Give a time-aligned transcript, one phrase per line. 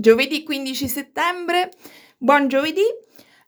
[0.00, 1.70] Giovedì 15 settembre,
[2.18, 2.84] buon giovedì.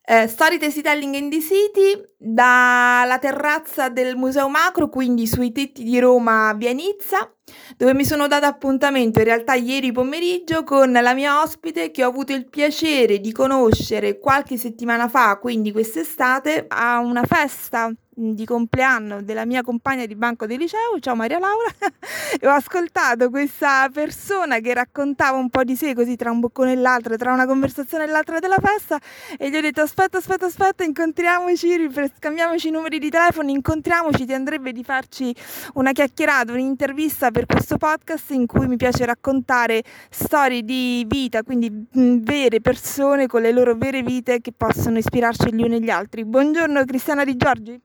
[0.03, 6.01] Eh, Story Tesitelling in the City dalla terrazza del Museo Macro, quindi sui tetti di
[6.01, 7.33] Roma via Nizza,
[7.77, 12.09] dove mi sono data appuntamento in realtà ieri pomeriggio con la mia ospite che ho
[12.09, 19.23] avuto il piacere di conoscere qualche settimana fa, quindi quest'estate, a una festa di compleanno
[19.23, 21.71] della mia compagna di banco di liceo, ciao Maria Laura,
[22.39, 26.73] e ho ascoltato questa persona che raccontava un po' di sé così tra un boccone
[26.73, 29.01] e l'altro, tra una conversazione e l'altra della festa
[29.39, 34.35] e gli ho detto aspetta, aspetta, aspetta, incontriamoci, scambiamoci i numeri di telefono, incontriamoci, ti
[34.35, 35.35] andrebbe di farci
[35.75, 41.87] una chiacchierata, un'intervista per questo podcast in cui mi piace raccontare storie di vita, quindi
[41.93, 46.27] vere persone con le loro vere vite che possono ispirarci gli uni e gli altri.
[46.27, 47.81] Buongiorno Cristiana Di Giorgi.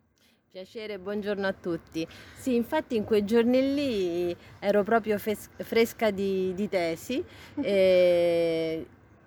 [0.55, 2.07] Piacere, buongiorno a tutti.
[2.33, 7.21] Sì, infatti in quei giorni lì ero proprio fes- fresca di, di tesi,
[7.61, 8.85] e,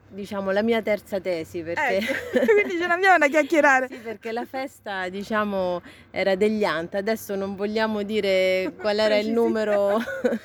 [0.08, 1.98] diciamo la mia terza tesi perché...
[1.98, 3.88] Ecco, quindi ce l'abbiamo da chiacchierare.
[3.88, 9.30] sì, perché la festa diciamo era degli Anta, adesso non vogliamo dire qual era il
[9.30, 9.98] numero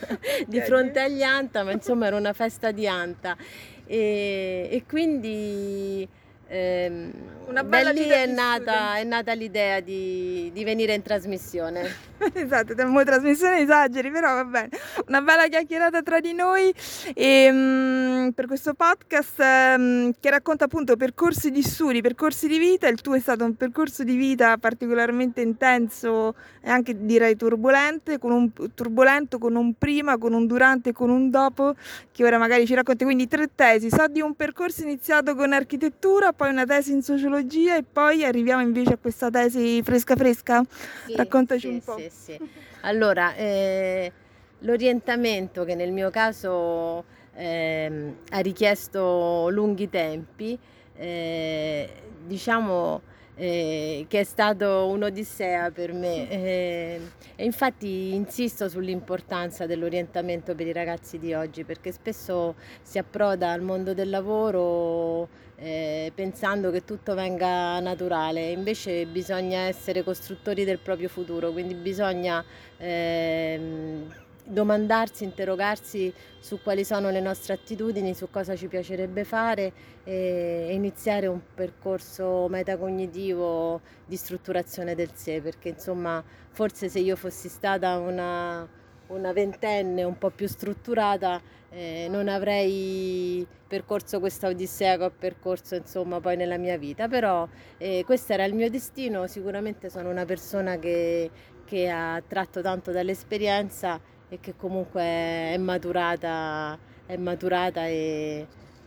[0.48, 3.38] di fronte agli Anta, ma insomma era una festa di Anta
[3.86, 6.06] e, e quindi
[6.54, 12.12] Bella da lì è nata, è nata, l'idea di, di, venire in trasmissione.
[12.34, 14.70] esatto, siamo trasmissione esageri, però va bene.
[15.08, 16.74] Una bella chiacchierata tra di noi
[17.14, 22.88] e, um, per questo podcast um, che racconta appunto percorsi di studi, percorsi di vita.
[22.88, 28.32] Il tuo è stato un percorso di vita particolarmente intenso e anche direi turbolente, con
[28.32, 31.76] un, turbolento, con un prima, con un durante e con un dopo,
[32.12, 33.04] che ora magari ci racconti.
[33.04, 33.90] Quindi tre tesi.
[33.90, 38.62] So di un percorso iniziato con architettura, poi una tesi in sociologia e poi arriviamo
[38.62, 40.64] invece a questa tesi fresca fresca?
[41.06, 41.98] Sì, Raccontaci sì, un po'.
[41.98, 42.40] Sì, sì.
[42.82, 44.12] Allora, eh,
[44.60, 50.58] l'orientamento che nel mio caso eh, ha richiesto lunghi tempi,
[50.96, 51.90] eh,
[52.26, 53.02] diciamo
[53.36, 57.02] eh, che è stato un'odissea per me eh,
[57.36, 62.54] e infatti insisto sull'importanza dell'orientamento per i ragazzi di oggi perché spesso
[62.84, 70.04] si approda al mondo del lavoro eh, pensando che tutto venga naturale, invece bisogna essere
[70.04, 72.44] costruttori del proprio futuro, quindi bisogna
[72.78, 74.14] ehm,
[74.46, 79.72] domandarsi, interrogarsi su quali sono le nostre attitudini, su cosa ci piacerebbe fare
[80.04, 86.22] e iniziare un percorso metacognitivo di strutturazione del sé, perché insomma
[86.52, 88.68] forse se io fossi stata una,
[89.14, 95.76] una ventenne un po' più strutturata eh, non avrei percorso questa odissea che ho percorso
[95.76, 97.48] insomma poi nella mia vita, però
[97.78, 101.30] eh, questo era il mio destino, sicuramente sono una persona che,
[101.66, 108.46] che ha tratto tanto dall'esperienza e che comunque è maturata, è maturata e,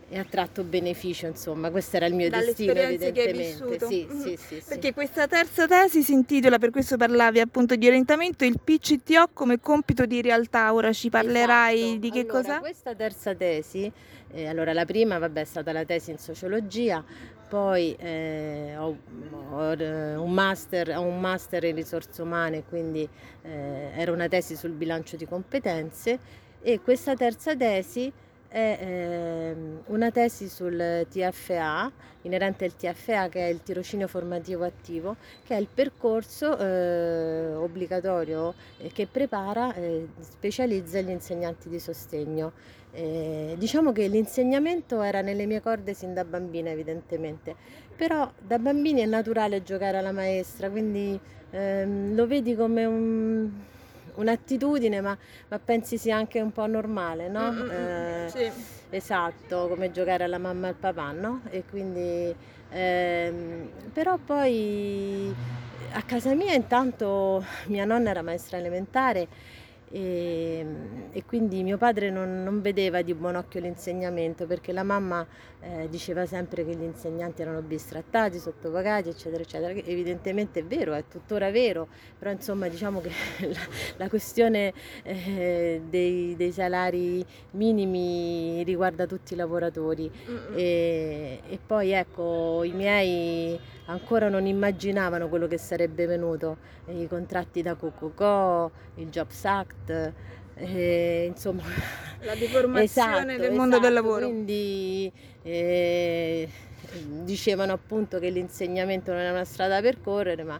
[0.09, 3.77] e ha tratto beneficio, insomma, questo era il mio destino evidentemente.
[3.85, 4.21] Sì, mm-hmm.
[4.21, 8.57] sì, sì, Perché questa terza tesi si intitola, per questo parlavi appunto di orientamento, il
[8.63, 10.73] PCTO come compito di realtà.
[10.73, 11.97] Ora ci parlerai esatto.
[11.99, 12.59] di che allora, cosa?
[12.59, 13.91] Questa terza tesi,
[14.31, 17.03] eh, allora la prima vabbè, è stata la tesi in sociologia,
[17.49, 18.97] poi eh, ho,
[19.51, 23.07] ho, un master, ho, un master, in risorse umane, quindi
[23.41, 28.11] eh, era una tesi sul bilancio di competenze e questa terza tesi
[28.47, 29.55] è eh,
[29.87, 31.91] una tesi sul TFA,
[32.21, 38.53] inerente al TFA che è il tirocinio formativo attivo, che è il percorso eh, obbligatorio
[38.93, 42.51] che prepara e specializza gli insegnanti di sostegno.
[42.91, 47.55] Eh, diciamo che l'insegnamento era nelle mie corde sin da bambina evidentemente,
[47.95, 51.19] però da bambini è naturale giocare alla maestra, quindi
[51.51, 53.49] ehm, lo vedi come un,
[54.17, 55.17] un'attitudine, ma,
[55.47, 57.51] ma, pensi sia anche un po' normale, no?
[57.51, 57.69] Mm-hmm.
[57.69, 58.51] Eh, sì.
[58.89, 61.41] Esatto, come giocare alla mamma e al papà, no?
[61.49, 62.33] E quindi,
[62.69, 65.33] ehm, però poi
[65.91, 69.27] a casa mia intanto mia nonna era maestra elementare
[69.89, 70.65] e,
[71.11, 75.25] e, quindi mio padre non, non, vedeva di buon occhio l'insegnamento perché la mamma
[75.67, 79.73] eh, diceva sempre che gli insegnanti erano bistrattati, sottopagati, eccetera, eccetera.
[79.73, 81.87] Che evidentemente è vero, è tuttora vero,
[82.17, 83.11] però insomma diciamo che
[83.47, 83.59] la,
[83.97, 84.73] la questione
[85.03, 90.09] eh, dei, dei, salari minimi riguarda tutti i lavoratori
[90.55, 97.61] e, e poi ecco i miei ancora non immaginavano quello che sarebbe venuto, i contratti
[97.61, 100.13] da Cococò, il Jobs Act,
[100.57, 101.63] eh, insomma...
[102.21, 104.27] La deformazione esatto, del mondo esatto, del lavoro.
[104.27, 105.11] Quindi
[105.43, 106.49] eh,
[107.23, 110.59] dicevano appunto che l'insegnamento non è una strada da percorrere, ma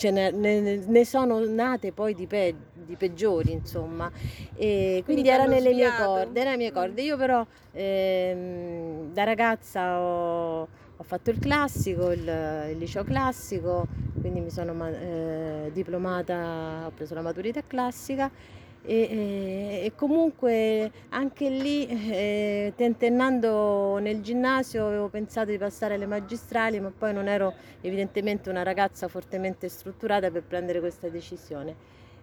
[0.00, 4.10] ne, ne, ne, sono nate poi di, pe, di peggiori, insomma.
[4.54, 7.02] E quindi, quindi era nelle mie corde, nelle mie corde.
[7.02, 10.60] Io però ehm, da ragazza ho,
[10.96, 13.86] ho, fatto il classico, il, il, liceo classico,
[14.20, 18.30] quindi mi sono eh, diplomata, ho preso la maturità classica
[18.86, 26.80] e, e, comunque anche lì eh, tentennando nel ginnasio avevo pensato di passare alle magistrali
[26.80, 31.74] ma poi non ero evidentemente una ragazza fortemente strutturata per prendere questa decisione.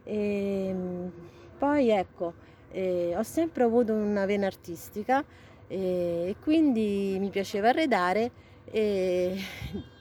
[0.03, 1.11] E, ehm,
[1.57, 2.33] poi ecco
[2.71, 5.23] eh, ho sempre avuto una vena artistica
[5.67, 8.31] eh, e quindi mi piaceva arredare
[8.65, 9.35] e,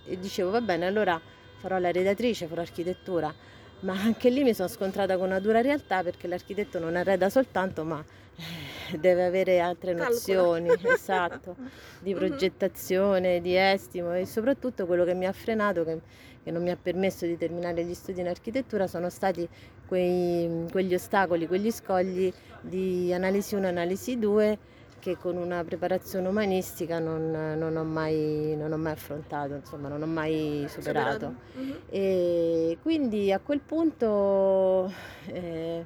[0.06, 1.20] e dicevo va bene allora
[1.56, 3.32] farò la redatrice farò architettura
[3.80, 7.84] ma anche lì mi sono scontrata con una dura realtà perché l'architetto non arreda soltanto,
[7.84, 8.02] ma
[8.36, 10.10] eh, deve avere altre Calcola.
[10.10, 11.56] nozioni, esatto,
[12.00, 12.18] di mhm.
[12.18, 16.00] progettazione, di estimo e soprattutto quello che mi ha frenato, che,
[16.42, 19.48] che, non mi ha permesso di terminare gli studi in architettura, sono stati
[19.86, 24.58] quei, quegli ostacoli, quegli scogli di analisi 1, analisi 2
[25.00, 30.02] che con una preparazione umanistica non, non, ho, mai, non ho, mai, affrontato, insomma, non
[30.02, 31.34] ho mai superato.
[31.56, 31.76] Uh-huh.
[31.88, 34.92] E quindi a quel punto
[35.26, 35.84] eh,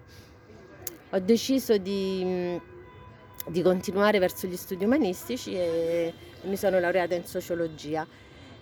[1.10, 2.60] ho deciso di,
[3.46, 6.12] di, continuare verso gli studi umanistici e
[6.42, 8.06] mi sono laureata in sociologia.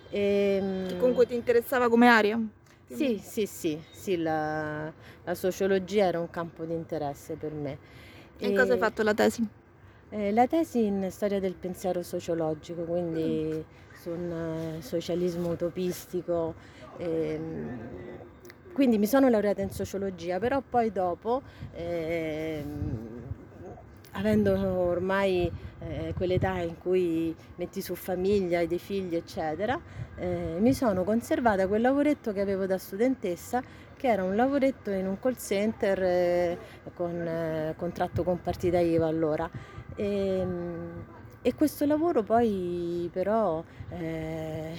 [0.09, 2.39] E, ehm, che comunque ti interessava come area?
[2.87, 4.91] Sì, sì, sì, sì la,
[5.23, 7.77] la, sociologia era un campo di interesse per me.
[8.37, 9.61] E, e cosa hai fatto la tesi?
[10.15, 13.65] Eh, la tesi in storia del pensiero sociologico, quindi
[13.99, 16.53] su un eh, socialismo utopistico.
[16.97, 17.79] Ehm,
[18.73, 21.41] quindi mi sono laureata in sociologia, però poi dopo,
[21.73, 23.21] ehm,
[24.11, 29.79] avendo ormai eh, quell'età in cui metti su famiglia, hai dei figli, eccetera,
[30.15, 33.63] eh, mi sono conservata quel lavoretto che avevo da studentessa,
[33.97, 36.57] che era un lavoretto in un call center eh,
[36.93, 39.49] con eh, contratto con partita IVA allora.
[39.95, 41.03] E, ehm,
[41.41, 44.71] e questo lavoro poi però eh,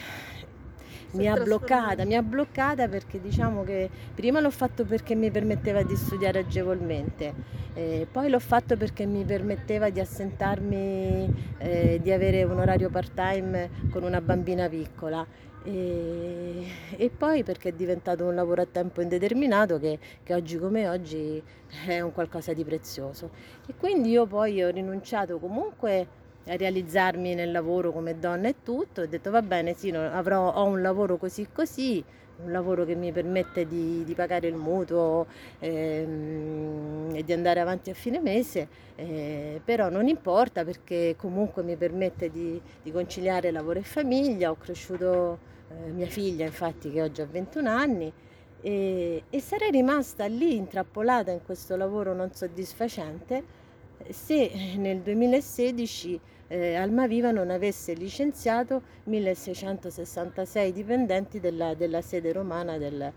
[1.13, 5.83] mi ha bloccata, mi ha bloccata perché diciamo che prima l'ho fatto perché mi permetteva
[5.83, 7.35] di studiare agevolmente,
[7.75, 13.13] eh, poi l'ho fatto perché mi permetteva di assentarmi, eh, di avere un orario part
[13.15, 15.25] time con una bambina piccola
[15.65, 16.67] e,
[16.97, 21.43] e, poi perché è diventato un lavoro a tempo indeterminato che, che, oggi come oggi
[21.87, 23.31] è un qualcosa di prezioso.
[23.67, 26.07] E quindi io poi ho rinunciato comunque
[26.47, 30.65] a realizzarmi nel lavoro come donna e tutto, ho detto va bene, sì, avrò, ho
[30.65, 32.05] un lavoro così così,
[32.45, 35.27] un lavoro che mi permette di, di pagare il mutuo
[35.61, 41.77] ehm, e di andare avanti a fine mese, eh, però non importa perché comunque mi
[41.77, 47.21] permette di, di conciliare lavoro e famiglia, ho cresciuto eh, mia figlia infatti che oggi
[47.21, 48.13] ha 21 anni
[48.61, 53.63] e, e sarei rimasta lì intrappolata in questo lavoro non soddisfacente
[54.11, 63.13] se nel 2016 eh, Almaviva non avesse licenziato 1666 dipendenti della, della sede romana del,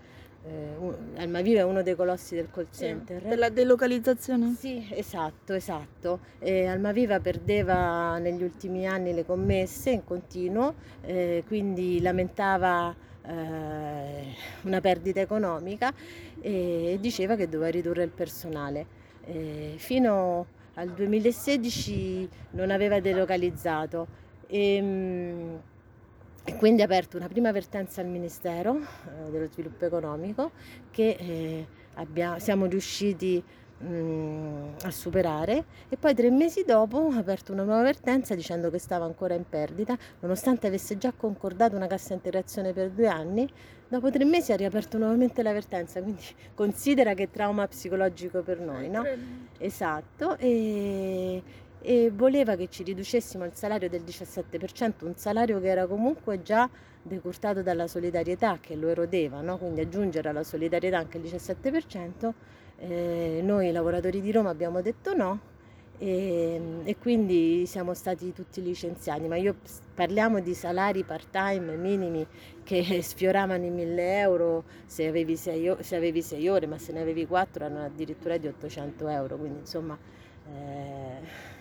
[0.48, 3.26] eh, Almaviva è uno dei colossi del call center.
[3.26, 4.56] Eh, della delocalizzazione?
[4.58, 6.20] Sì, esatto, esatto.
[6.40, 14.82] Eh, Almaviva perdeva negli ultimi anni le commesse in continuo, eh, quindi lamentava eh, una
[14.82, 15.94] perdita economica
[16.40, 18.86] e diceva che doveva ridurre il personale.
[19.26, 20.46] Eh, fino
[20.76, 24.26] al 2016 non aveva delocalizzato.
[24.48, 25.60] E, ehm,
[26.50, 30.52] e quindi ha aperto una prima vertenza al Ministero eh, dello Sviluppo Economico
[30.92, 33.44] che eh, abbia, siamo riusciti
[33.80, 35.66] mh, mm, a superare.
[35.90, 39.44] E poi tre mesi dopo ha aperto una nuova vertenza dicendo che stava ancora in
[39.48, 43.46] perdita, nonostante avesse già concordato una cassa integrazione per due anni,
[43.86, 46.24] dopo tre mesi ha riaperto nuovamente la vertenza, quindi
[46.56, 49.04] considera che trauma psicologico per noi, no?
[49.58, 51.44] Esatto, e,
[51.82, 56.70] e voleva che ci riducessimo il salario del 17%, un salario che era comunque già
[57.02, 59.58] decurtato dalla solidarietà che lo erodeva, no?
[59.58, 62.34] quindi aggiungere alla solidarietà anche il 17%,
[62.80, 65.40] eh, noi lavoratori di Roma abbiamo detto no
[65.98, 69.56] e, e, quindi siamo stati tutti licenziati, ma io
[69.96, 72.26] parliamo di salari part time minimi
[72.64, 77.66] che sfioravano i 1000 euro se avevi 6 sei ore, ma se ne avevi 4
[77.66, 79.98] erano addirittura di 800 euro, quindi insomma...
[80.50, 81.56] Eh,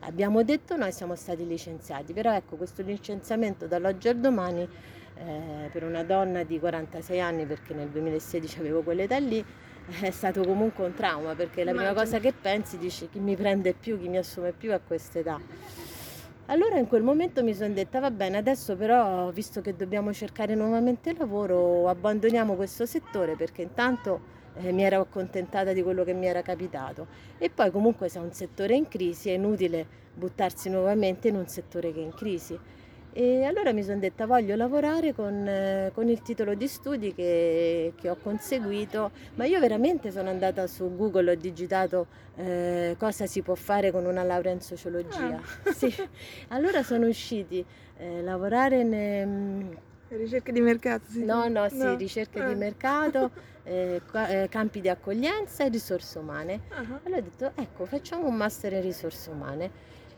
[0.00, 4.66] Abbiamo detto noi siamo stati licenziati, però ecco questo licenziamento dall'oggi al domani
[5.14, 9.44] eh, per una donna di 46 anni, perché nel 2016 avevo quell'età lì,
[10.00, 13.74] è stato comunque un trauma, perché la prima cosa che pensi dici chi mi prende
[13.74, 15.38] più, chi mi assume più a questa età.
[16.46, 20.54] Allora in quel momento mi sono detta, va bene, adesso però, visto che dobbiamo cercare
[20.54, 26.26] nuovamente lavoro, abbandoniamo questo settore perché intanto eh, mi ero accontentata di quello che mi
[26.26, 27.06] era capitato.
[27.38, 31.46] E poi comunque se è un settore in crisi è inutile buttarsi nuovamente in un
[31.46, 32.58] settore che è in crisi.
[33.12, 37.92] E allora mi sono detta voglio lavorare con, eh, con il titolo di studi che,
[38.00, 43.42] che, ho conseguito, ma io veramente sono andata su Google, ho digitato eh, cosa si
[43.42, 45.40] può fare con una laurea in sociologia.
[45.64, 45.72] Ah.
[45.72, 45.92] Sì.
[46.48, 47.64] Allora sono usciti
[47.96, 49.76] eh, lavorare in...
[50.08, 51.24] Ricerche di mercato, sì.
[51.24, 51.96] No, no, sì, no.
[51.96, 52.48] ricerche ah.
[52.48, 53.30] di mercato,
[53.64, 56.60] eh, eh, campi di accoglienza e risorse umane.
[56.70, 56.98] Uh-huh.
[57.04, 59.70] Allora ho detto, ecco, facciamo un master in risorse umane.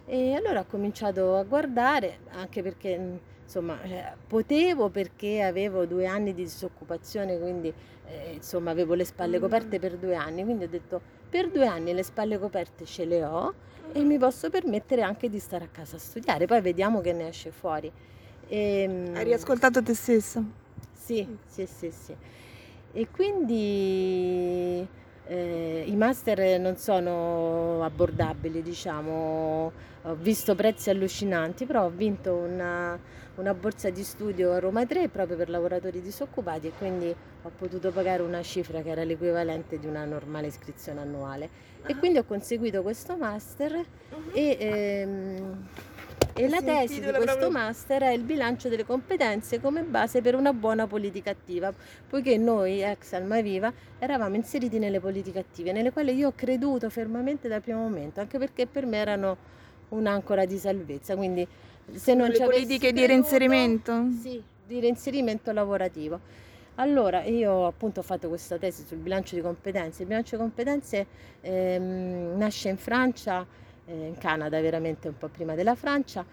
[0.07, 6.35] E allora ho cominciato a guardare, anche perché insomma eh, potevo perché avevo due anni
[6.35, 7.73] di disoccupazione, quindi
[8.07, 9.41] eh, insomma avevo le spalle mm.
[9.41, 13.25] coperte per due anni, quindi ho detto per due anni le spalle coperte ce le
[13.25, 13.55] ho
[13.93, 17.29] e mi posso permettere anche di stare a casa a studiare, poi vediamo che ne
[17.29, 17.91] esce fuori.
[18.49, 20.43] E, ehm, Hai riascoltato te stessa?
[20.93, 22.17] Sì, sì, sì, sì.
[22.95, 24.87] E quindi
[25.27, 29.73] eh, I master non sono abbordabili, diciamo,
[30.03, 32.99] ho visto prezzi allucinanti, però ho vinto una,
[33.37, 37.91] una, borsa di studio a Roma 3 proprio per lavoratori disoccupati e quindi ho potuto
[37.93, 41.49] pagare una cifra che era l'equivalente di una normale iscrizione annuale.
[41.87, 43.85] E quindi ho conseguito questo master
[44.33, 44.57] e...
[44.61, 45.67] Ehm,
[46.35, 47.51] e la tesi di questo proprio...
[47.51, 51.73] master è il bilancio delle competenze come base per una buona politica attiva,
[52.09, 57.49] poiché noi, ex Almaviva, eravamo inseriti nelle politiche attive, nelle quali io ho creduto fermamente
[57.49, 59.37] dal primo momento, anche perché per me erano
[59.91, 61.17] un'ancora di salvezza.
[61.17, 61.47] Quindi
[61.93, 64.07] se non c'è politiche creduto, di reinserimento?
[64.21, 66.21] Sì, di reinserimento lavorativo.
[66.77, 70.03] Allora, io appunto ho fatto questa tesi sul bilancio di competenze.
[70.03, 71.07] Il bilancio di competenze
[71.43, 73.47] ehm, nasce in Francia
[73.87, 76.25] in Canada veramente un po' prima della Francia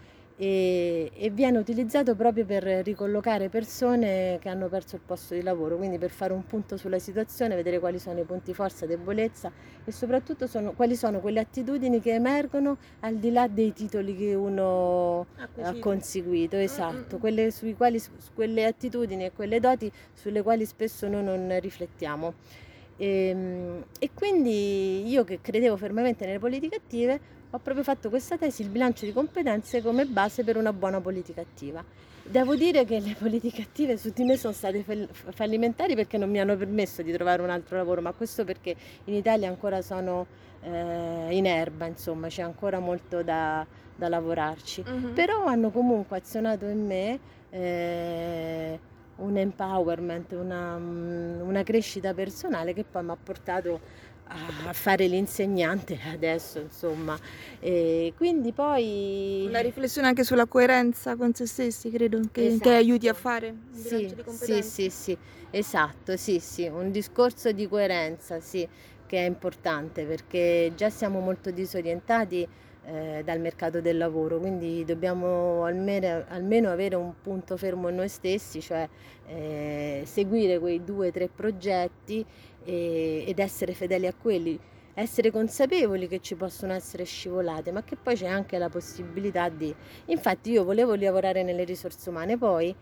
[0.42, 5.76] e, e, viene utilizzato proprio per ricollocare persone che hanno perso il posto di lavoro,
[5.76, 9.52] quindi per fare un punto sulla situazione, vedere quali sono i punti forza, debolezza
[9.84, 14.34] e soprattutto sono, quali sono quelle attitudini che emergono al di là dei titoli che
[14.34, 15.26] uno
[15.60, 18.02] ha conseguito, esatto, quelle, sui quali,
[18.34, 22.34] quelle attitudini e quelle doti sulle quali spesso noi non riflettiamo.
[22.96, 28.38] E, ehm, e quindi io che credevo fermamente nelle politiche attive ho proprio fatto questa
[28.38, 31.84] tesi, il bilancio di competenze come base per una buona politica attiva.
[32.22, 34.86] Devo dire che le politiche attive su di me sono state
[35.34, 38.76] fallimentari perché non mi hanno permesso di trovare un altro lavoro, ma questo perché
[39.06, 40.28] in Italia ancora sono
[40.62, 43.66] eh, in erba, insomma, c'è ancora molto da,
[43.96, 44.84] da lavorarci.
[44.86, 45.14] Uh-huh.
[45.14, 48.80] Però hanno comunque azionato in me eh,
[49.16, 53.80] un empowerment, una, una crescita personale che poi mi ha portato
[54.30, 57.18] a fare l'insegnante adesso, insomma.
[57.60, 59.46] E quindi poi...
[59.48, 62.70] Una riflessione anche sulla coerenza con se stessi, credo, che, esatto.
[62.70, 63.56] che aiuti a fare.
[63.72, 65.18] Sì, sì, sì, sì,
[65.50, 68.68] esatto, sì, sì, un discorso di coerenza, sì,
[69.08, 72.48] che è importante perché già siamo molto disorientati
[72.86, 78.10] eh, dal mercato del lavoro, quindi dobbiamo almeno, almeno, avere un punto fermo in noi
[78.10, 78.88] stessi, cioè
[79.28, 82.26] eh, seguire quei due o tre progetti
[82.70, 84.60] e, ed essere fedeli a quelli,
[84.94, 89.74] essere consapevoli che ci possono essere scivolate, ma che poi c'è anche la possibilità di...
[90.06, 92.76] Infatti io volevo lavorare nelle risorse umane, poi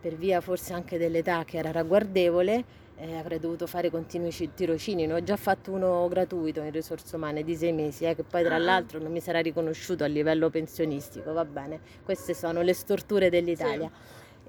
[0.00, 2.64] per via forse anche dell'età che era ragguardevole,
[2.96, 7.42] eh, avrei dovuto fare continui tirocini, ne ho già fatto uno gratuito in risorse umane
[7.42, 8.58] di sei mesi, eh, che poi tra ah.
[8.58, 13.90] l'altro non mi sarà riconosciuto a livello pensionistico, va bene, queste sono le storture dell'Italia.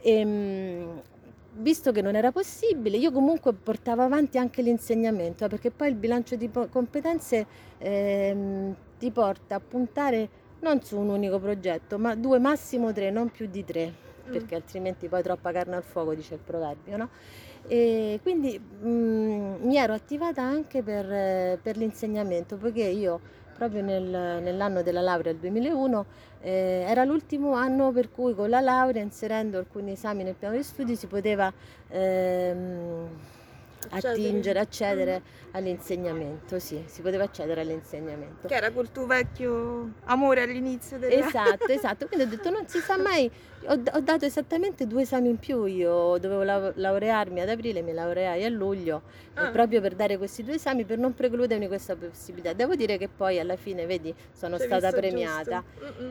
[0.01, 0.07] Sì.
[0.07, 1.01] E, ehm,
[1.53, 6.35] visto che non era possibile, io comunque portavo avanti anche l'insegnamento, perché poi il bilancio
[6.35, 7.45] di competenze
[7.77, 10.29] ehm, ti porta a puntare
[10.61, 13.91] non su un unico progetto, ma due, massimo tre, non più di tre,
[14.27, 14.31] mm.
[14.31, 17.09] perché altrimenti poi troppa carne al fuoco, dice il proverbio, no?
[17.67, 23.19] E quindi mh, mm, mi ero attivata anche per, per l'insegnamento, poiché io
[23.61, 26.05] proprio nel, nell'anno della laurea, il 2001,
[26.41, 30.63] eh, era l'ultimo anno per cui con la laurea, inserendo alcuni esami nel piano di
[30.63, 31.53] studi, si poteva
[31.89, 33.07] ehm,
[33.89, 35.49] attingere, accedere mm.
[35.51, 38.47] all'insegnamento, sì, si poteva accedere all'insegnamento.
[38.47, 41.25] Che era quel tuo vecchio amore all'inizio della...
[41.25, 43.29] Esatto, esatto, quindi ho detto non si sa mai,
[43.65, 47.93] ho, ho dato esattamente due esami in più, io dovevo la- laurearmi ad aprile, mi
[47.93, 49.01] laureai a luglio,
[49.33, 49.49] ah.
[49.49, 52.53] proprio per dare questi due esami, per non precludermi questa possibilità.
[52.53, 55.63] Devo dire che poi alla fine, vedi, sono C'è stata premiata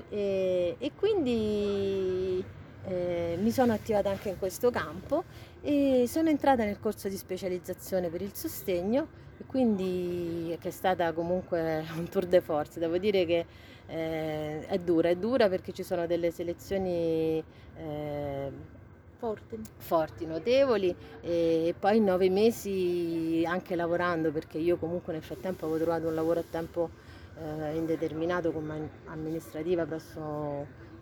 [0.09, 2.45] e, e quindi
[2.87, 5.25] eh, mi sono attivata anche in questo campo
[5.61, 9.07] e sono entrata nel corso di specializzazione per il sostegno
[9.39, 12.79] e quindi che è stata comunque un tour de force.
[12.79, 13.47] Devo dire che
[13.87, 17.43] eh, è dura, è dura perché ci sono delle selezioni
[17.77, 18.79] eh,
[19.21, 19.61] Forti.
[19.77, 26.07] forti, notevoli e poi nove mesi anche lavorando perché io comunque nel frattempo avevo trovato
[26.07, 26.89] un lavoro a tempo
[27.37, 30.19] eh, indeterminato come amministrativa presso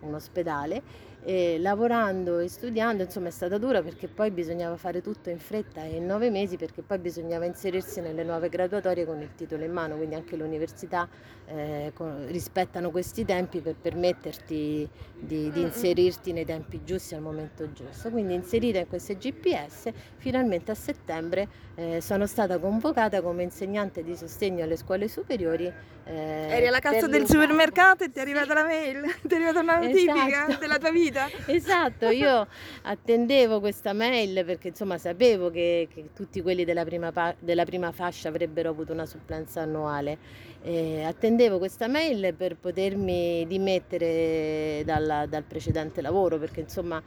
[0.01, 0.81] un ospedale
[1.23, 5.83] e lavorando e studiando insomma è stata dura perché poi bisognava fare tutto in fretta
[5.83, 9.71] e in nove mesi perché poi bisognava inserirsi nelle nuove graduatorie con il titolo in
[9.71, 11.07] mano quindi anche le università
[11.49, 11.91] eh,
[12.27, 18.09] rispettano questi tempi per permetterti di, di, inserirti nei tempi giusti al momento giusto.
[18.09, 24.15] Quindi inserita in queste GPS finalmente a settembre eh, sono stata convocata come insegnante di
[24.15, 25.71] sostegno alle scuole superiori
[26.05, 29.59] eh, eri alla cassa del supermercato e ti è arrivata la mail ti è arrivata
[29.59, 30.57] una notifica esatto.
[30.59, 31.27] della tua vita vita.
[31.59, 32.47] Esatto, io
[32.83, 38.29] attendevo questa mail perché insomma sapevo che, che tutti quelli della prima, della prima, fascia
[38.29, 40.17] avrebbero avuto una supplenza annuale.
[40.61, 47.01] E attendevo questa mail per potermi dimettere dal, dal precedente lavoro perché insomma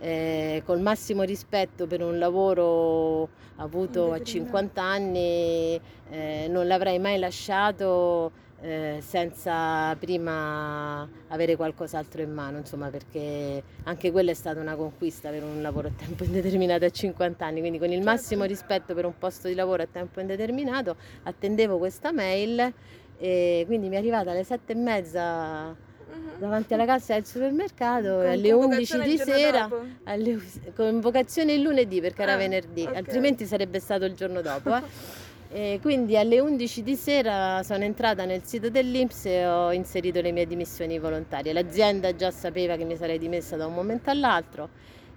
[0.00, 7.18] eh, col massimo rispetto per un lavoro avuto a 50 anni eh, non l'avrei mai
[7.18, 14.74] lasciato eh, senza prima avere qualcos'altro in mano, insomma, perché anche quella è stata una
[14.74, 18.54] conquista per un lavoro a tempo indeterminato a 50 anni, quindi con il massimo certo.
[18.54, 22.72] rispetto per un posto di lavoro a tempo indeterminato attendevo questa mail
[23.18, 26.38] e quindi mi è arrivata alle sette e mezza mhm.
[26.38, 29.68] davanti alla cassa del supermercato con alle 11 di sera
[30.04, 30.40] alle,
[30.74, 32.94] con vocazione il lunedì perché ah, era venerdì okay.
[32.94, 34.82] altrimenti sarebbe stato il giorno dopo eh.
[35.50, 40.30] E quindi alle 11 di sera sono entrata nel sito dell'Inps e ho inserito le
[40.30, 41.54] mie dimissioni volontarie.
[41.54, 44.68] L'azienda già sapeva che mi sarei dimessa da un momento all'altro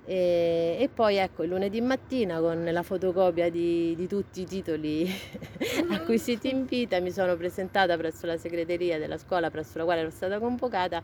[0.05, 5.07] e, e poi ecco il lunedì mattina con la fotocopia di, di tutti i titoli
[5.91, 10.09] acquisiti in vita mi sono presentata presso la segreteria della scuola presso la quale ero
[10.09, 11.03] stata convocata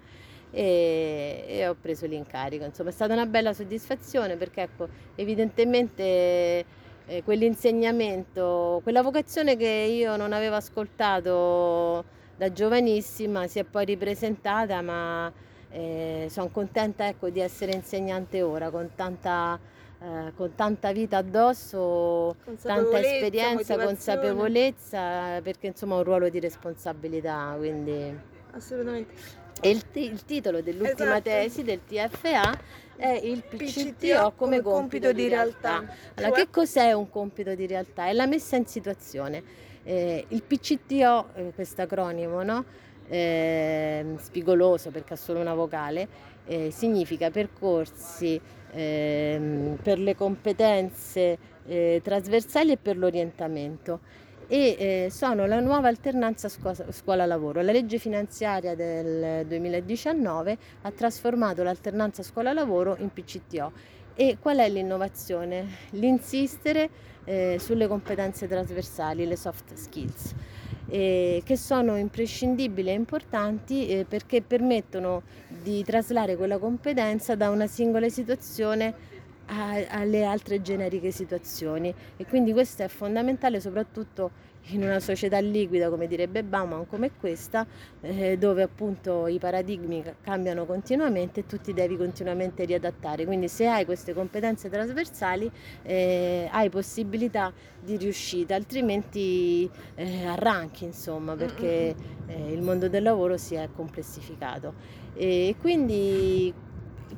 [0.49, 2.63] e, e ho preso l'incarico.
[2.63, 10.15] Insomma è stata una bella soddisfazione perché ecco evidentemente eh, quell'insegnamento, quella vocazione che io
[10.17, 15.31] non avevo ascoltato da giovanissima si è poi ripresentata, ma
[15.71, 19.59] eh, sono contenta ecco, di essere insegnante ora con tanta,
[19.99, 27.55] eh, con tanta vita addosso, tanta esperienza, consapevolezza, perché insomma ho un ruolo di responsabilità.
[27.57, 28.35] Quindi...
[28.51, 29.45] Assolutamente.
[29.59, 31.29] E il, t- il titolo dell'ultima esatto.
[31.29, 35.79] tesi del TFA è il PCTO come, come compito, di realtà.
[35.79, 35.93] realtà.
[36.15, 36.45] Allora, cioè...
[36.45, 38.07] che cos'è un compito di realtà?
[38.07, 39.41] È la messa in situazione.
[39.83, 42.65] Eh, il PCTO, eh, questo acronimo, no?
[43.07, 46.07] eh, spigoloso perché ha solo una vocale,
[46.45, 48.39] eh, significa percorsi
[48.71, 56.49] ehm, per le competenze eh, trasversali e per l'orientamento e eh, sono la nuova alternanza
[56.49, 57.61] scuola-lavoro.
[57.61, 63.71] La legge finanziaria del 2019 ha trasformato l'alternanza scuola-lavoro in PCTO.
[64.15, 65.67] E qual è l'innovazione?
[65.91, 66.89] L'insistere
[67.25, 70.33] eh, sulle competenze trasversali, le soft skills,
[70.89, 77.67] eh, che sono imprescindibili e importanti eh, perché permettono di traslare quella competenza da una
[77.67, 79.15] singola situazione
[79.47, 81.93] alle altre generiche situazioni.
[82.17, 84.31] E quindi questo è fondamentale soprattutto
[84.69, 87.65] in una società liquida come direbbe Bauman come questa
[88.01, 93.25] eh, dove appunto i paradigmi cambiano continuamente e tu ti devi continuamente riadattare.
[93.25, 95.49] Quindi se hai queste competenze trasversali
[95.83, 103.37] eh, hai possibilità di riuscita altrimenti eh, arranchi insomma perché eh, il mondo del lavoro
[103.37, 105.05] si è complessificato.
[105.13, 106.53] E quindi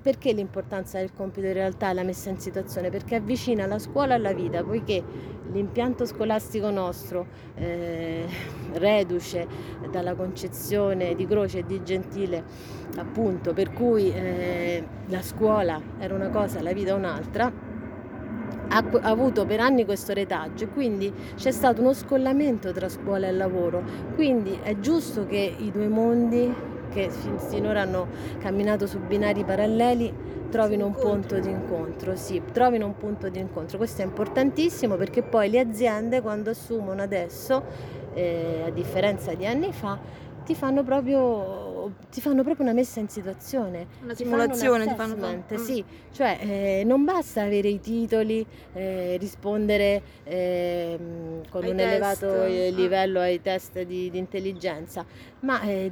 [0.01, 2.89] perché l'importanza del compito in realtà è la messa in situazione?
[2.89, 5.03] Perché avvicina la scuola alla vita, poiché
[5.51, 7.25] l'impianto scolastico nostro,
[7.55, 8.25] eh,
[8.73, 9.47] reduce
[9.91, 12.43] dalla concezione di Croce e di Gentile,
[12.97, 17.67] appunto, per cui eh, la scuola era una cosa, la vita un'altra,
[18.71, 23.31] ha avuto per anni questo retaggio e quindi c'è stato uno scollamento tra scuola e
[23.31, 23.83] lavoro.
[24.13, 26.53] Quindi è giusto che i due mondi
[26.89, 28.07] che finora hanno
[28.39, 33.77] camminato su binari paralleli trovino un punto di incontro, sì, trovino un punto di incontro.
[33.77, 37.63] Questo è importantissimo perché poi le aziende quando assumono adesso,
[38.13, 39.97] eh, a differenza di anni fa,
[40.43, 41.69] ti fanno proprio
[42.11, 43.87] ti fanno proprio una messa in situazione.
[44.03, 49.17] Una simulazione ti fanno, ti fanno Sì, cioè eh, non basta avere i titoli, eh,
[49.19, 50.97] rispondere eh,
[51.49, 51.89] con ai un test.
[51.89, 52.71] elevato eh, ah.
[52.71, 55.05] livello ai test di, di intelligenza,
[55.41, 55.91] ma eh,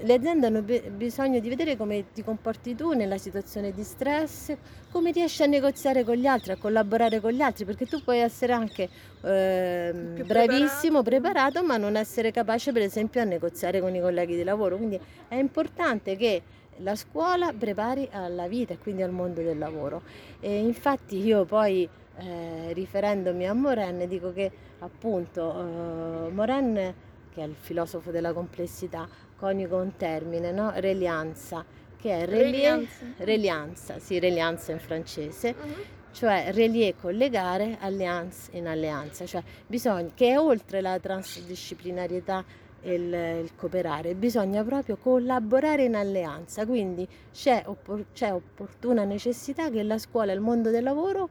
[0.00, 4.54] le aziende hanno be- bisogno di vedere come ti comporti tu nella situazione di stress,
[4.90, 8.18] come riesci a negoziare con gli altri, a collaborare con gli altri, perché tu puoi
[8.18, 8.88] essere anche
[9.22, 11.60] ehm, bravissimo, preparato.
[11.60, 14.76] preparato, ma non essere capace per esempio a negoziare con i colleghi di lavoro.
[14.76, 14.98] Quindi
[15.28, 16.42] è importante che
[16.78, 20.02] la scuola prepari alla vita e quindi al mondo del lavoro.
[20.40, 24.50] E infatti io poi eh, riferendomi a Moren dico che
[24.80, 26.94] appunto eh, Moren
[27.32, 30.72] che è il filosofo della complessità coniuga un termine, no?
[30.76, 31.64] relianza,
[31.96, 32.86] che è relie,
[33.18, 35.74] relianza, sì, relianza in francese, uh-huh.
[36.12, 42.44] cioè relier collegare, alliance in alleanza, cioè bisogna, che è oltre la transdisciplinarietà
[42.82, 43.12] il,
[43.42, 49.98] il, cooperare, bisogna proprio collaborare in alleanza, quindi c'è, oppor- c'è opportuna necessità che la
[49.98, 51.28] scuola e il mondo del lavoro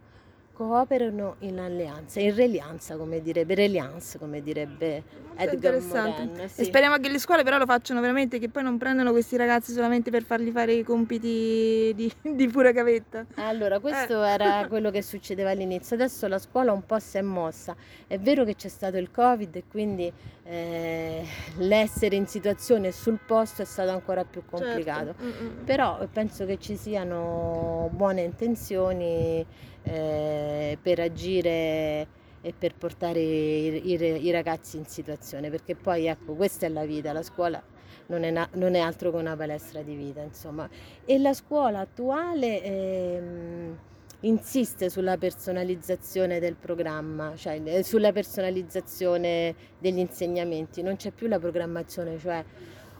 [0.60, 5.04] cooperano in alleanza, in relianza come direbbe, reliance come direbbe
[5.38, 6.50] Edgar Morin.
[6.50, 6.62] Sì.
[6.62, 9.72] E speriamo che le scuole però lo facciano veramente, che poi non prendano questi ragazzi
[9.72, 13.26] solamente per fargli fare i compiti di, di pura gavetta.
[13.36, 14.32] Allora, questo eh.
[14.32, 17.74] era quello che succedeva all'inizio, adesso la scuola un po' si è mossa.
[18.06, 20.12] È vero che c'è stato il Covid e quindi
[20.44, 21.26] eh,
[21.60, 24.66] l'essere in situazione sul posto è stato ancora più certo.
[24.66, 25.64] complicato, certo.
[25.64, 29.46] però penso che ci siano buone intenzioni
[29.84, 36.34] eh, per agire e per portare i, i, i, ragazzi in situazione, perché poi ecco,
[36.34, 37.62] questa è la vita, la scuola
[38.08, 40.70] non è, na, non è altro che una palestra di vita, insomma.
[41.06, 43.78] E la scuola attuale ehm,
[44.22, 51.40] insiste sulla personalizzazione del programma, cioè eh, sulla personalizzazione degli insegnamenti, non c'è più la
[51.40, 52.44] programmazione, cioè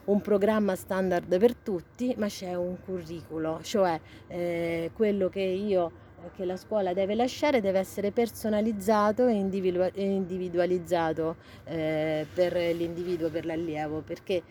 [0.06, 5.92] un programma standard per tutti, ma c'è un curriculo, cioè eh, quello che io
[6.36, 14.02] che la scuola deve lasciare deve essere personalizzato e individualizzato eh, per l'individuo, per l'allievo,
[14.02, 14.42] perché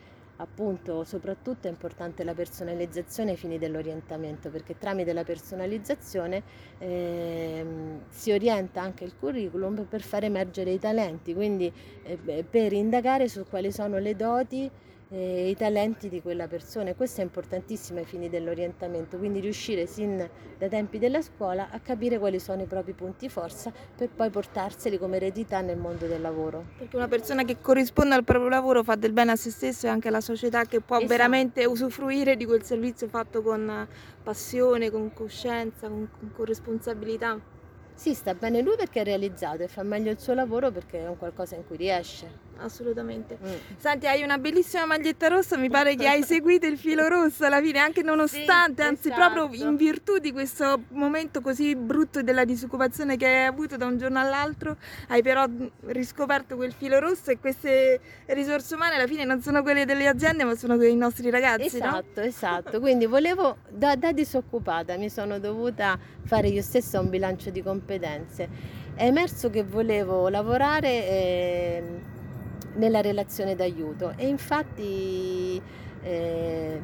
[0.41, 6.43] appunto soprattutto è importante la personalizzazione ai fini dell'orientamento, perché tramite la personalizzazione
[6.79, 7.67] eh,
[8.09, 13.45] si orienta anche il curriculum per far emergere i talenti, quindi eh, per indagare su
[13.49, 14.71] quali sono le doti
[15.11, 19.87] eh, i talenti di quella persona e questo è importantissimo ai fini dell'orientamento, quindi riuscire
[19.87, 24.29] sin dai tempi della scuola a capire quali sono i propri punti forza per poi
[24.31, 26.65] portarseli come eredità nel mondo del lavoro.
[26.77, 29.89] Perché una persona che corrisponde al proprio lavoro fa del bene a se stesso e
[29.89, 31.13] anche alla società che può esatto.
[31.13, 33.87] veramente usufruire di quel servizio fatto con
[34.23, 37.39] passione, con coscienza, con, con responsabilità.
[37.95, 41.09] Sì, sta bene lui perché è realizzato e fa meglio il suo lavoro perché è
[41.09, 43.39] un qualcosa in cui riesce assolutamente.
[43.43, 43.53] Mm.
[43.77, 47.61] Senti, hai una bellissima maglietta rossa, mi pare che hai seguito il filo rosso alla
[47.61, 49.33] fine, anche nonostante, sì, anzi esatto.
[49.33, 53.99] proprio in virtù di questo momento così brutto della disoccupazione che hai avuto da un
[53.99, 54.77] giorno all'altro,
[55.09, 55.47] hai però
[55.87, 60.45] riscoperto quel filo rosso e queste risorse umane alla fine non sono quelle delle aziende
[60.45, 61.77] ma sono quei nostri ragazzi.
[61.77, 62.27] Esatto, no?
[62.27, 62.81] esatto.
[62.81, 68.49] Quindi volevo, da, da disoccupata mi sono dovuta fare io stessa un bilancio di competenze.
[68.95, 70.89] È emerso che volevo lavorare...
[70.89, 72.17] Eh,
[72.79, 74.15] nella relazione d'aiuto.
[74.17, 75.61] E infatti
[76.03, 76.81] eh,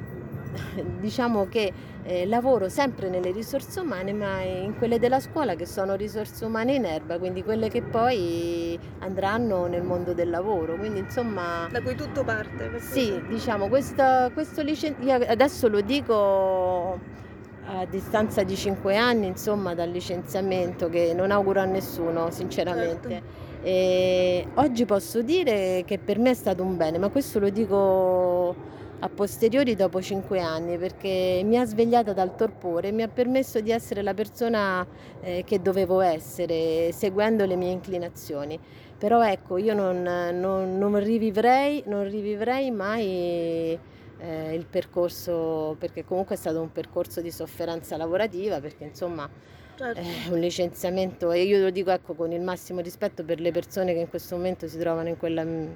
[1.01, 5.95] diciamo che eh, lavoro sempre nelle risorse umane ma in quelle della scuola che sono
[5.95, 10.77] risorse umane in erba quindi quelle che poi andranno nel mondo del lavoro.
[10.77, 17.23] Quindi insomma da cui tutto parte sì diciamo questo, questo licenziamento adesso lo dico
[17.67, 23.45] a distanza di 5 anni insomma dal licenziamento che non auguro a nessuno sinceramente certo.
[23.67, 28.55] E oggi posso dire che per me è stato un bene, ma questo lo dico
[28.99, 33.61] a posteriori dopo cinque anni perché mi ha svegliata dal torpore e mi ha permesso
[33.61, 34.87] di essere la persona
[35.23, 38.61] eh, che dovevo essere seguendo le mie inclinazioni.
[38.99, 43.79] Però ecco, io non, non, non rivivrei, non rivivrei mai
[44.25, 49.29] eh, il percorso, perché comunque è stato un percorso di sofferenza lavorativa, perché insomma
[49.77, 50.01] certo.
[50.01, 53.93] è un licenziamento e io lo dico ecco, con il massimo rispetto per le persone
[53.93, 55.67] che in questo momento si trovano in quella mm,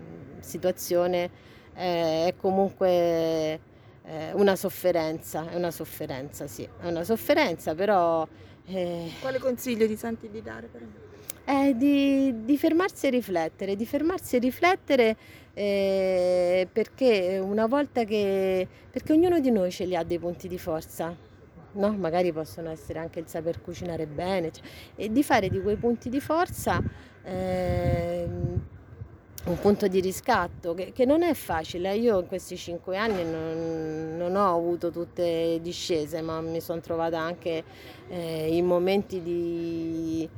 [0.41, 1.31] situazione,
[1.75, 8.27] eh, è comunque eh, una sofferenza, è una sofferenza, sì, è una sofferenza, però...
[8.71, 10.85] Eh, Quale consiglio ti senti di dare però?
[11.49, 15.17] È di, di, fermarsi e riflettere, di fermarsi e riflettere
[15.55, 18.69] eh, perché una volta che...
[18.91, 21.17] perché ognuno di noi ce li ha dei punti di forza,
[21.73, 21.93] no?
[21.97, 24.63] magari possono essere anche il saper cucinare bene, cioè,
[24.95, 26.83] e di fare di quei punti di forza
[27.25, 28.27] eh,
[29.47, 31.97] un punto di riscatto che, che, non è facile.
[31.97, 37.19] Io in questi cinque anni non, non ho avuto tutte discese, ma mi sono trovata
[37.19, 37.65] anche
[38.11, 40.29] eh, in momenti di,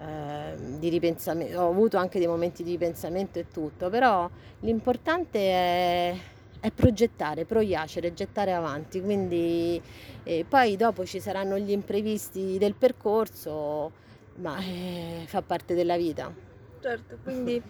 [0.00, 4.28] eh, di ripensamento, ho avuto anche dei momenti di ripensamento e tutto, però
[4.60, 6.16] l'importante è
[6.60, 9.80] è progettare, proiacere, gettare avanti, quindi
[10.24, 13.92] eh, poi dopo ci saranno gli imprevisti del percorso,
[14.36, 16.46] ma eh, fa parte della vita.
[16.80, 17.60] Certo, quindi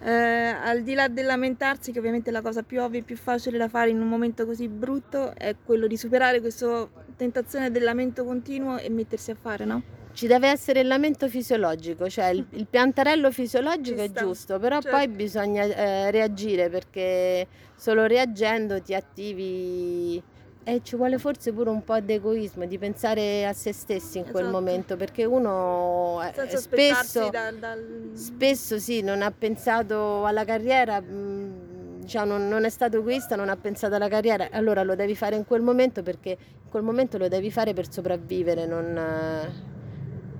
[0.00, 3.16] eh, al di là del lamentarsi, che ovviamente è la cosa più ovvia e più
[3.16, 7.82] facile da fare in un momento così brutto, è quello di superare questa tentazione del
[7.82, 9.82] lamento continuo e mettersi a fare, no?
[10.18, 14.96] Ci deve essere il lamento fisiologico, cioè il, il piantarello fisiologico è giusto, però certo.
[14.96, 20.20] poi bisogna eh, reagire perché solo reagendo ti attivi
[20.64, 24.24] e ci vuole forse pure un po' di egoismo, di pensare a se stessi in
[24.24, 24.58] quel Esatto.
[24.58, 28.10] momento, perché uno eh, spesso, dal, dal...
[28.14, 33.56] spesso sì, non ha pensato alla carriera, diciamo, non, non è stato egoista, non ha
[33.56, 37.28] pensato alla carriera, allora lo devi fare in quel momento perché in quel momento lo
[37.28, 39.77] devi fare per sopravvivere, non,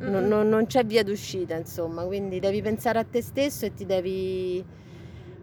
[0.00, 0.28] non- Mm-mm.
[0.28, 4.64] non- non c'è via d'uscita, insomma, quindi devi pensare a te stesso e ti devi,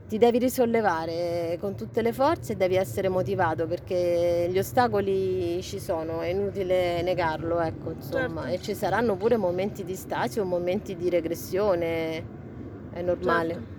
[0.07, 5.79] ti devi risollevare con tutte le forze e devi essere motivato perché gli ostacoli ci
[5.79, 8.55] sono, è inutile negarlo, ecco, insomma, Certo.
[8.55, 12.23] e ci saranno pure momenti di stasi o momenti di regressione,
[12.91, 13.53] è normale.
[13.53, 13.74] Certo.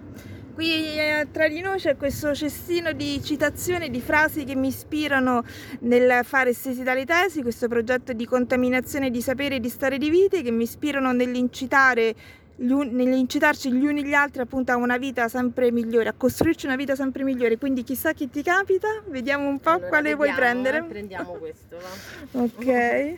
[0.57, 5.45] Qui eh, tra di noi c'è questo cestino di citazioni, di frasi che mi ispirano
[5.81, 10.09] nel fare stesi dalle tesi, questo progetto di contaminazione di sapere e di storie di
[10.09, 12.15] vite che mi ispirano nell'incitare
[12.57, 16.77] un- nell'incitarci gli uni gli altri appunto a una vita sempre migliore, a costruirci una
[16.77, 17.59] vita sempre migliore.
[17.59, 20.79] Quindi chissà che ti capita, vediamo un po' Allora, quale vuoi vediamo, prendere.
[20.79, 22.41] eh, prendiamo questo, va.
[22.41, 23.15] Ok.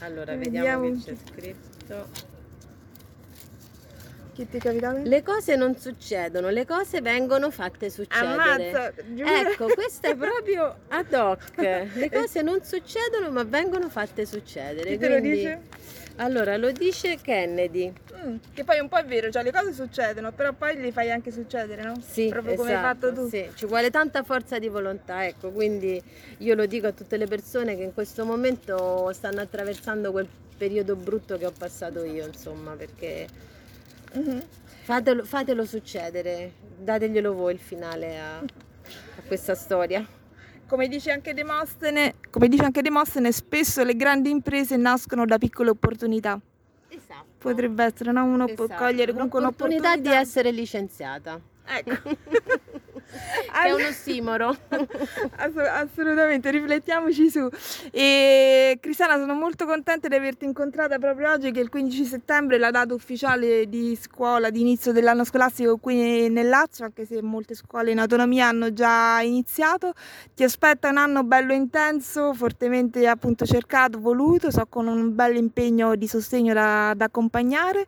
[0.00, 0.82] Allora, Vediamo.
[0.84, 2.29] vediamo che c'è scritto.
[4.46, 4.92] Ti capita?
[4.92, 8.28] Le cose non succedono, le cose vengono fatte succedere.
[8.72, 9.28] Ammazza, giuro.
[9.28, 11.56] Ecco, questo è proprio ad hoc.
[11.94, 14.90] Le cose non succedono, ma vengono fatte succedere.
[14.90, 15.60] Chi te lo Quindi- dice?
[16.16, 17.90] Allora, lo dice Kennedy.
[18.22, 21.10] Mm, che poi un po' è vero, cioè le cose succedono, però poi le fai
[21.10, 21.94] anche succedere, no?
[22.06, 23.28] Sì, Proprio come hai esatto, fatto tu.
[23.30, 23.48] sì.
[23.54, 26.02] Ci vuole tanta forza di volontà, ecco, quindi
[26.38, 30.94] io lo dico a tutte le persone che in questo momento stanno attraversando quel periodo
[30.94, 33.26] brutto che ho passato io, insomma, perché
[34.14, 34.42] Mhm.
[34.82, 40.06] fatelo, fatelo succedere, dateglielo voi il finale a, a questa storia.
[40.66, 45.70] Come dice anche Demostene, come dice anche Demostene, spesso le grandi imprese nascono da piccole
[45.70, 46.38] opportunità.
[46.88, 47.24] Esatto.
[47.38, 48.24] Potrebbe essere, no?
[48.24, 50.16] Uno può Esatto, cogliere comunque l'opportunità un'opportunità.
[50.16, 51.40] di essere licenziata.
[51.64, 52.16] Ecco.
[53.64, 54.56] è un ossimoro.
[55.36, 57.48] Ass- assolutamente, riflettiamoci su.
[57.90, 62.58] E Cristiana, sono molto contenta di averti incontrata proprio oggi, che il 15 settembre è
[62.58, 67.54] la data ufficiale di scuola, di inizio dell'anno scolastico qui nel Lazio, anche se molte
[67.54, 69.92] scuole in autonomia hanno già iniziato.
[70.34, 75.96] Ti aspetta un anno bello intenso, fortemente appunto cercato, voluto, so con un bel impegno
[75.96, 77.84] di sostegno da, da accompagnare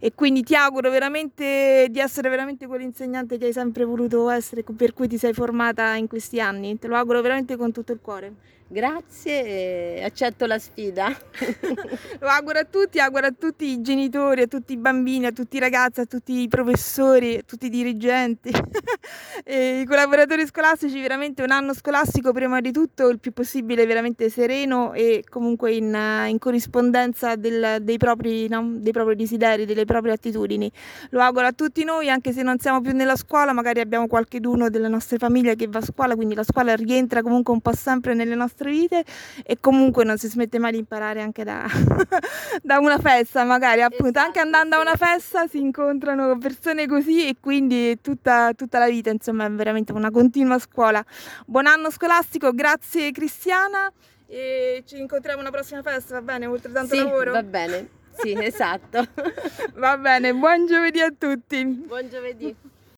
[0.00, 4.94] e quindi ti auguro veramente di essere veramente quell'insegnante che hai sempre voluto essere, per
[4.94, 6.78] cui ti sei formata in questi anni.
[6.78, 8.32] Te lo auguro veramente con tutto il cuore.
[8.74, 11.06] Grazie accetto la sfida.
[12.18, 15.58] Lo auguro a tutti, auguro a tutti i genitori, a tutti i bambini, a tutti
[15.58, 18.50] i ragazzi, a tutti i professori, a tutti i dirigenti
[19.46, 24.92] i collaboratori scolastici, veramente un anno scolastico prima di tutto il più possibile veramente sereno
[24.92, 30.68] e comunque in, in corrispondenza del- dei, propri, no, dei propri desideri, delle proprie attitudini.
[31.10, 34.68] Lo auguro a tutti noi, anche se non siamo più nella scuola, magari abbiamo qualcheduno
[34.68, 38.14] delle nostre famiglie che va a scuola, quindi la scuola rientra comunque un po' sempre
[38.14, 39.04] nelle nostre vite
[39.44, 41.66] e comunque non si smette mai di imparare anche da,
[42.62, 44.86] da una festa, magari appunto anche Esatto, andando a sì.
[44.86, 49.92] una festa si incontrano persone così e quindi tutta, tutta la vita, insomma, è veramente
[49.92, 51.04] una continua scuola.
[51.46, 53.92] Buon anno scolastico, grazie Cristiana
[54.26, 56.46] e ci incontriamo alla prossima festa, va bene?
[56.46, 57.32] Oltre tanto sì, lavoro?
[57.32, 57.88] va bene.
[58.16, 59.04] Sì, esatto.
[59.74, 61.64] Va bene, buon giovedì a tutti.
[61.64, 62.54] Buon giovedì.